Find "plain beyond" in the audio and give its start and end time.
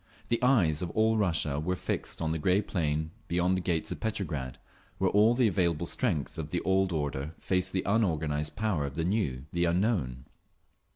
2.63-3.55